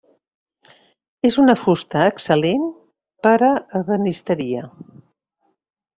És 1.29 1.35
una 1.43 1.55
fusta 1.65 2.01
excel·lent 2.13 2.65
per 3.27 3.37
a 3.51 3.53
ebenisteria. 3.81 4.65